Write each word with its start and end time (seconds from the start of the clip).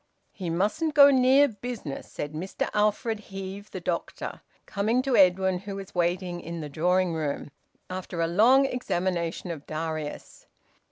"He 0.31 0.49
mustn't 0.49 0.95
go 0.95 1.11
near 1.11 1.47
business," 1.47 2.11
said 2.11 2.33
Mr 2.33 2.71
Alfred 2.73 3.19
Heve, 3.29 3.69
the 3.69 3.79
doctor, 3.79 4.41
coming 4.65 5.03
to 5.03 5.15
Edwin, 5.15 5.59
who 5.59 5.75
was 5.75 5.93
waiting 5.93 6.39
in 6.41 6.59
the 6.59 6.69
drawing 6.69 7.13
room, 7.13 7.51
after 7.87 8.19
a 8.19 8.25
long 8.25 8.65
examination 8.65 9.51
of 9.51 9.67
Darius. 9.67 10.47